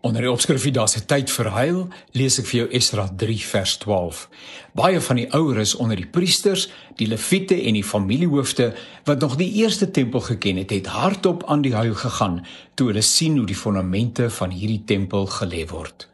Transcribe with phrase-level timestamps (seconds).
[0.00, 3.44] Onder die opskrif hier daar's 'n tyd vir huil, lees ek vir jou Esra 3
[3.44, 4.28] vers 12.
[4.72, 8.74] Baie van die oueres onder die priesters, die leviete en die familiehoofde
[9.04, 13.02] wat nog die eerste tempel geken het, het hardop aan die huil gegaan toe hulle
[13.02, 16.08] sien hoe die fondamente van hierdie tempel gelê word.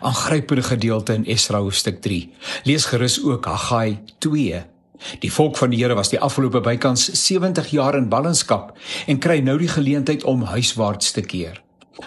[0.00, 2.28] Aangrypende gedeelte in Esra hoofstuk 3.
[2.64, 4.64] Lees gerus ook Haggai 2.
[5.20, 8.76] Die volk van die Here was die afgelope bykans 70 jaar in ballingskap
[9.06, 11.62] en kry nou die geleentheid om huiswaarts te keer.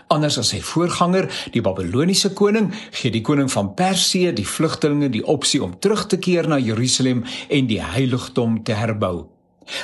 [0.07, 5.25] Anders as sy voorganger, die Babiloniese koning, gee die koning van Persië die vlugtelinge die
[5.27, 9.27] opsie om terug te keer na Jerusalem en die heiligdom te herbou.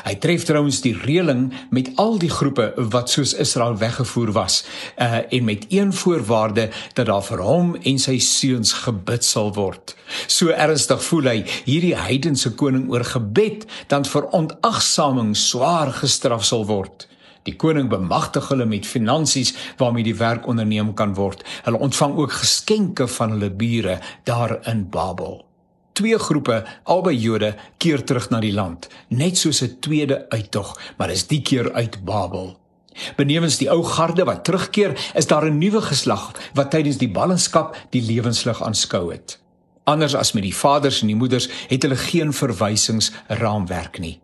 [0.03, 4.63] Hy tref trouens die reëling met al die groepe wat soos Israel weggevoer was,
[4.97, 9.93] uh, en met een voorwaarde dat daar vir hom en sy seuns gebid sal word.
[10.27, 11.37] So ernstig voel hy
[11.69, 17.07] hierdie heidense koning oor gebed dan vir onagsaming swaar gestraf sal word.
[17.47, 21.45] Die koning bemagtig hulle met finansies waarmee die werk onderneem kan word.
[21.63, 25.45] Hulle ontvang ook geskenke van hulle bure daar in Babel.
[25.97, 31.09] Twee groepe, albei Jode, keer terug na die land, net soos 'n tweede uittog, maar
[31.09, 32.59] is die keer uit Babel.
[33.15, 37.75] Benewens die ou garde wat terugkeer, is daar 'n nuwe geslag wat tydens die ballingskap
[37.89, 39.39] die lewenslig aanskou het.
[39.83, 44.19] Anders as met die vaders en die moeders het hulle geen verwysingsraamwerk nie.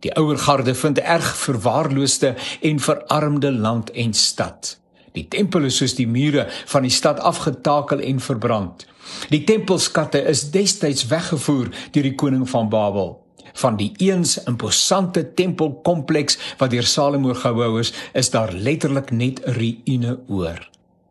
[0.00, 4.78] Die ouer garde vind 'n erg verwaarloosde en verarmde land en stad.
[5.12, 8.86] Die tempel is soos die mure van die stad afgetakel en verbrand.
[9.28, 13.16] Die tempelskatte is destyds weggevoer deur die koning van Babel.
[13.52, 20.18] Van die eens imposante tempelkompleks wat deur Salomo gebou is, is daar letterlik net ruïne
[20.28, 20.68] oor.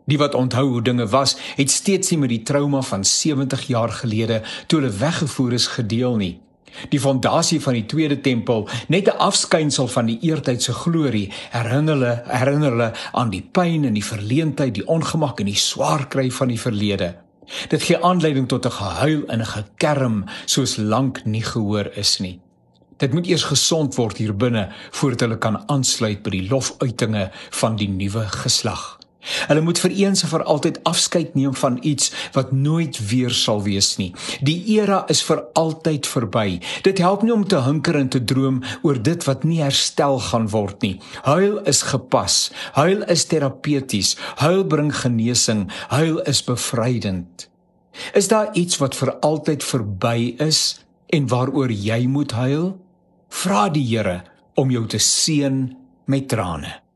[0.07, 3.91] Die wat onthou hoe dinge was, het steeds nie met die trauma van 70 jaar
[3.91, 6.37] gelede toe hulle weggevoer is gedeel nie.
[6.89, 12.23] Die fondasie van die tweede tempel, net 'n afskynsel van die eertydse glorie, herinner hulle
[12.25, 16.47] herinner hulle aan die pyn en die verleentheid, die ongemak en die swaar kry van
[16.47, 17.15] die verlede.
[17.69, 22.39] Dit gee aanleiding tot 'n gehuil en 'n gekerm soos lank nie gehoor is nie.
[22.97, 27.75] Dit moet eers gesond word hier binne voordat hulle kan aansluit by die lofuitinge van
[27.75, 28.96] die nuwe geslag.
[29.47, 33.63] Hulle moet vir eens en vir altyd afskeid neem van iets wat nooit weer sal
[33.65, 34.13] wees nie.
[34.41, 36.59] Die era is vir altyd verby.
[36.83, 40.49] Dit help nie om te hunker en te droom oor dit wat nie herstel gaan
[40.53, 40.95] word nie.
[41.27, 42.39] Huil is gepas.
[42.77, 44.15] Huil is terapeuties.
[44.43, 45.67] Huil bring genesing.
[45.93, 47.49] Huil is bevrydend.
[48.13, 52.75] Is daar iets wat vir altyd verby is en waaroor jy moet huil?
[53.29, 54.21] Vra die Here
[54.55, 55.63] om jou te seën
[56.05, 56.86] met trane.